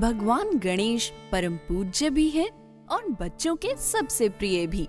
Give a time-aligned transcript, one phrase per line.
[0.00, 2.46] भगवान गणेश परम पूज्य भी है
[2.90, 4.88] और बच्चों के सबसे प्रिय भी।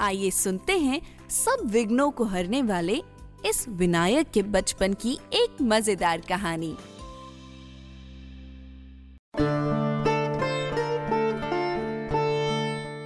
[0.00, 3.02] आइए सुनते हैं सब विघ्नों को हरने वाले
[3.46, 6.76] इस विनायक के बचपन की एक मज़ेदार कहानी।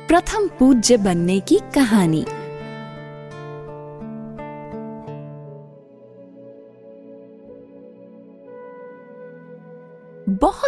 [0.08, 2.24] प्रथम पूज्य बनने की कहानी।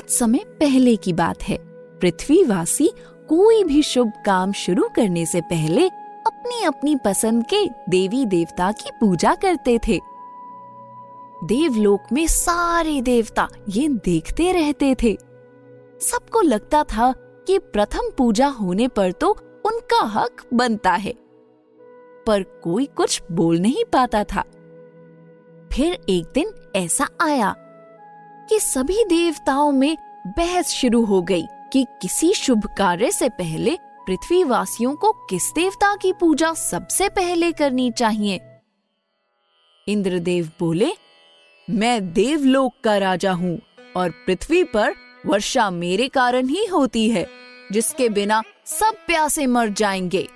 [0.04, 1.56] बहुत समय पहले की बात है।
[1.98, 2.88] पृथ्वीवासी
[3.28, 5.88] कोई भी शुभ काम शुरू करने से पहले
[6.26, 10.00] अपनी अपनी पसंद के देवी देवता की पूजा करते थे।
[11.44, 15.16] देवलोक में सारे देवता ये देखते रहते थे।
[16.00, 17.12] सबको लगता था
[17.46, 19.30] कि प्रथम पूजा होने पर तो
[19.66, 21.14] उनका हक बनता है।
[22.26, 24.42] पर कोई कुछ बोल नहीं पाता था।
[25.72, 27.54] फिर एक दिन ऐसा आया
[28.48, 34.94] कि सभी देवताओं में बहस शुरू हो गई कि किसी शुभ कार्य से पहले पृथ्वीवासियों
[34.94, 38.40] को किस देवता की पूजा सबसे पहले करनी चाहिए?
[39.88, 40.92] इंद्रदेव बोले,
[41.70, 43.60] मैं देवलोक का राजा हूँ
[43.96, 44.94] और पृथ्वी पर
[45.26, 47.26] वर्षा मेरे कारण ही होती है,
[47.72, 50.28] जिसके बिना सब प्यासे मर जाएँगे।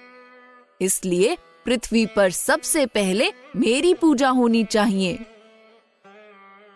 [0.81, 5.19] इसलिए पृथ्वी पर सबसे पहले मेरी पूजा होनी चाहिए।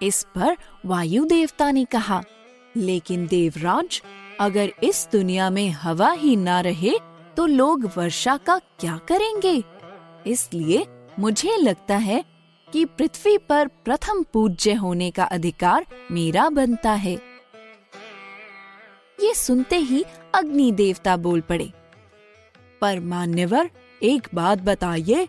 [0.03, 2.23] इस पर वायु देवता ने कहा,
[2.77, 4.01] लेकिन देवराज,
[4.41, 6.93] अगर इस दुनिया में हवा ही ना रहे
[7.37, 9.63] तो लोग वर्षा का क्या करेंगे?
[10.27, 10.87] इसलिए
[11.19, 12.25] मुझे लगता है
[12.69, 17.15] कि पृथ्वी पर प्रथम पूज्य होने का अधिकार मेरा बनता है।
[19.19, 21.71] ये सुनते ही अग्नि देवता बोल पड़े
[22.83, 23.71] पर मान्यवर
[24.03, 25.27] एक बात बताइए,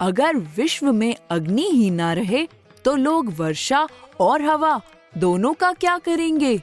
[0.00, 2.46] अगर विश्व में अग्नि ही ना रहे
[2.88, 3.86] तो लोग वर्षा
[4.20, 4.80] और हवा
[5.18, 6.60] दोनों का क्या करेंगे?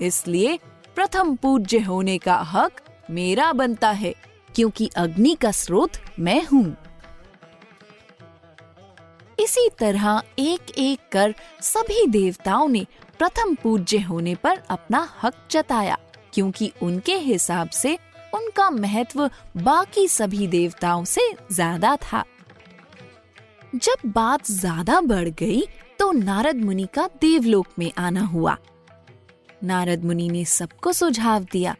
[0.00, 0.58] इसलिए
[0.96, 2.80] प्रथम पूज्य होने का हक
[3.10, 4.14] मेरा बनता है,
[4.54, 6.64] क्योंकि अग्नि का स्रोत मैं हूँ।
[9.38, 12.86] इसी तरह एक एक कर सभी देवताओं ने
[13.18, 15.98] प्रथम पूज्य होने पर अपना हक जताया,
[16.34, 17.98] क्योंकि उनके हिसाब से
[18.34, 22.24] उनका महत्व बाकी सभी देवताओं से ज़्यादा था।
[23.74, 25.62] जब बात ज़्यादा बढ़ गई
[25.98, 28.56] तो नारद मुनि का देवलोक में आना हुआ।
[29.64, 31.74] नारद मुनि ने सबको सुझाव दिया,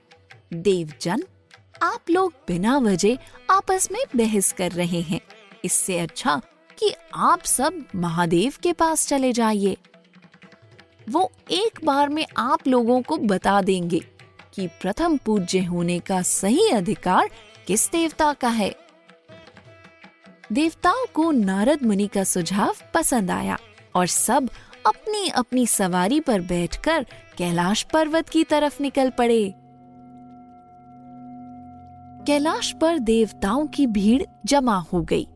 [0.52, 1.22] देवजन,
[1.82, 3.18] आप लोग बिना वजह
[3.50, 5.20] आपस में बहस कर रहे हैं।
[5.64, 6.40] इससे अच्छा
[6.78, 9.76] कि आप सब महादेव के पास चले जाइए।
[11.10, 14.00] वो एक बार में आप लोगों को बता देंगे
[14.54, 17.30] कि प्रथम पूज्य होने का सही अधिकार
[17.66, 18.74] किस देवता का है।
[20.52, 23.58] देवताओं को नारद मुनि का सुझाव पसंद आया
[23.94, 24.48] और सब
[24.86, 27.06] अपनी अपनी सवारी पर बैठकर
[27.38, 29.54] कैलाश पर्वत की तरफ़ निकल पड़े।
[32.26, 35.26] कैलाश पर देवताओं की भीड़ जमा हो गई।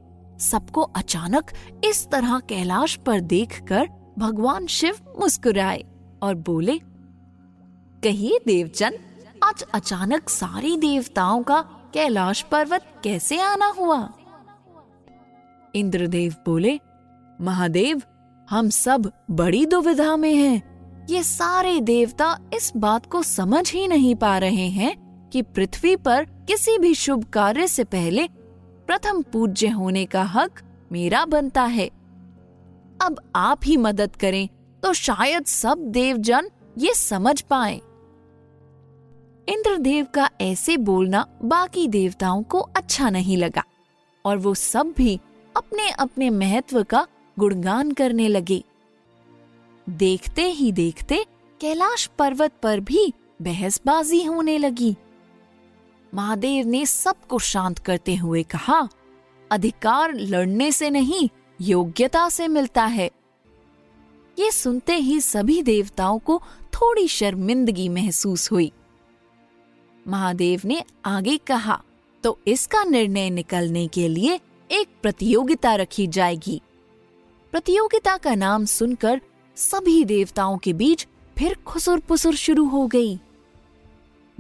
[0.41, 1.51] सबको अचानक
[1.85, 3.89] इस तरह कैलाश पर देखकर
[4.19, 5.85] भगवान शिव मुस्कुराए
[6.23, 6.79] और बोले,
[8.03, 8.99] कहिए देवचंद
[9.45, 11.61] आज अचानक सारी देवताओं का
[11.95, 14.13] कैलाश पर्वत कैसे आना हुआ?
[15.75, 16.79] इंद्रदेव बोले,
[17.41, 18.03] महादेव,
[18.49, 24.15] हम सब बड़ी दुविधा में हैं। ये सारे देवता इस बात को समझ ही नहीं
[24.15, 24.97] पा रहे हैं
[25.33, 28.27] कि पृथ्वी पर किसी भी शुभ कार्य से पहले
[28.87, 30.61] प्रथम पूज्य होने का हक
[30.93, 31.87] मेरा बनता है
[33.03, 34.49] अब आप ही मदद करें
[34.83, 37.81] तो शायद सब देवजन ये समझ पाए
[39.49, 43.63] इंद्रदेव का ऐसे बोलना बाकी देवताओं को अच्छा नहीं लगा,
[44.25, 45.21] और वो सब भी
[45.69, 47.07] अपने अपने महत्व का
[47.39, 48.63] गुणगान करने लगे।
[49.87, 51.17] देखते ही देखते
[51.61, 53.13] कैलाश पर्वत पर भी
[53.43, 54.95] बहसबाजी होने लगी।
[56.15, 58.89] महादेव ने सबको शांत करते हुए कहा,
[59.51, 61.29] अधिकार लड़ने से नहीं,
[61.61, 63.11] योग्यता से मिलता है।
[64.39, 66.43] ये सुनते ही सभी देवताओं को
[66.75, 68.73] थोड़ी शर्मिंदगी महसूस हुई।
[70.07, 71.83] महादेव ने आगे कहा
[72.25, 76.61] तो इसका निर्णय निकलने के लिए एक प्रतियोगिता रखी जाएगी।
[77.53, 79.21] प्रतियोगिता का नाम सुनकर
[79.57, 81.07] सभी देवताओं के बीच
[81.39, 83.19] फिर खुसुर पुसुर शुरू हो गई।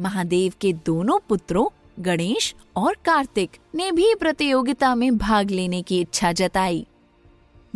[0.00, 1.66] महादेव के दोनों पुत्रों,
[2.02, 6.86] गणेश और कार्तिक, ने भी प्रतियोगिता में भाग लेने की इच्छा जताई।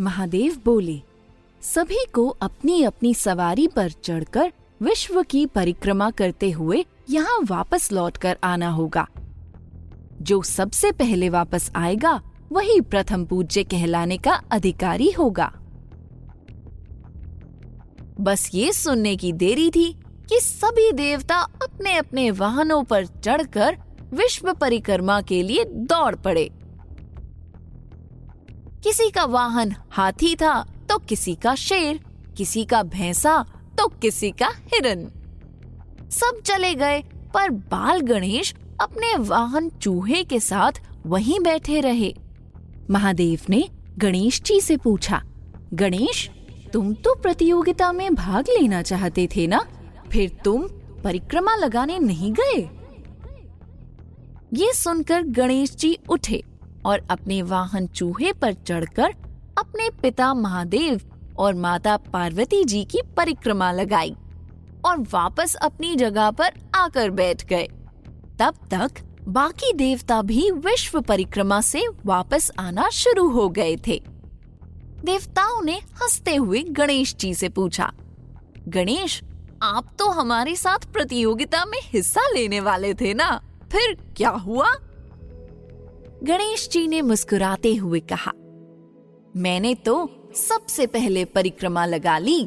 [0.01, 1.01] महादेव बोले,
[1.63, 4.53] सभी को अपनी अपनी सवारी पर चढ़कर
[4.83, 9.09] विश्व की परिक्रमा करते हुए यहाँ वापस लौटकर आना होगा।
[10.23, 12.21] जो सबसे पहले वापस आएगा
[12.53, 15.53] वही प्रथम पूज्य कहलाने का अधिकारी होगा।
[18.21, 19.93] बस ये सुनने की देरी थी
[20.29, 23.77] कि सभी देवता अपने अपने वाहनों पर चढ़कर
[24.15, 26.49] विश्व परिक्रमा के लिए दौड़ पड़े।
[28.85, 32.01] किसी का वाहन हाथी था तो किसी का शेर,
[32.37, 33.43] किसी का भैंसा
[33.79, 35.07] तो किसी का हिरन।
[36.11, 37.01] सब चले गए,
[37.35, 42.15] पर बाल गणेश अपने वाहन चूहे के साथ वहीं बैठे रहे।
[42.91, 43.69] महादेव ने
[43.99, 45.23] गणेश जी से पूछा,
[45.75, 46.31] गणेश,
[46.73, 49.65] तुम तो प्रतियोगिता में भाग लेना चाहते थे ना?
[50.11, 50.63] फिर तुम
[51.05, 52.69] परिक्रमा लगाने नहीं गए?
[54.55, 56.43] ये सुनकर गणेश जी उठे
[56.87, 59.15] और अपने वाहन चूहे पर चढ़कर
[59.59, 61.01] अपने पिता महादेव
[61.39, 64.15] और माता पार्वती जी की परिक्रमा लगाई
[64.85, 67.69] और वापस अपनी जगह पर आकर बैठ गए।
[68.39, 68.91] तब तक
[69.29, 74.01] बाकी देवता भी विश्व परिक्रमा से वापस आना शुरू हो गए थे।
[75.05, 77.93] देवताओं ने हँसते हुए गणेश जी से पूछा,
[78.69, 79.21] गणेश,
[79.63, 83.31] आप तो हमारे साथ प्रतियोगिता में हिस्सा लेने वाले थे ना?
[83.73, 84.69] फिर क्या हुआ?
[86.23, 88.33] गणेश जी ने मुस्कुराते हुए कहा,
[89.37, 92.41] मैंने तो सबसे पहले परिक्रमा लगा ली।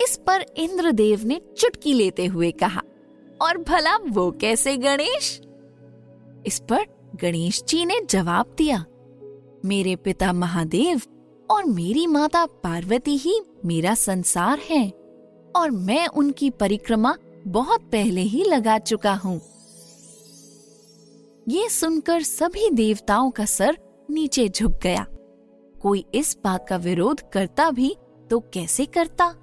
[0.00, 2.82] इस पर इंद्रदेव ने चुटकी लेते हुए कहा
[3.42, 5.40] और भला वो कैसे गणेश?
[6.46, 6.84] इस पर
[7.22, 8.84] गणेश जी ने जवाब दिया,
[9.64, 11.02] मेरे पिता महादेव
[11.50, 14.88] और मेरी माता पार्वती ही मेरा संसार है
[15.56, 17.14] और मैं उनकी परिक्रमा
[17.46, 19.40] बहुत पहले ही लगा चुका हूँ।
[21.48, 23.76] ये सुनकर सभी देवताओं का सर
[24.10, 25.06] नीचे झुक गया।
[25.82, 27.94] कोई इस बात का विरोध करता भी
[28.30, 29.34] तो कैसे करता?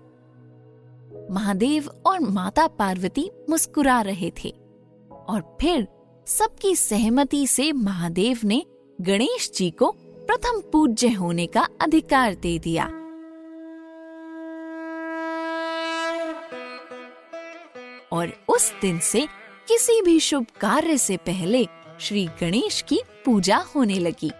[1.32, 4.50] महादेव और माता पार्वती मुस्कुरा रहे थे
[5.28, 5.88] और फिर
[6.28, 8.66] सबकी सहमति से महादेव ने
[9.02, 12.86] गणेश जी को प्रथम पूज्य होने का अधिकार दे दिया।
[18.12, 19.28] और उस दिन से
[19.68, 21.68] किसी भी शुभ कार्य से पहले
[22.00, 24.32] श्री गणेश की पूजा होने लगी।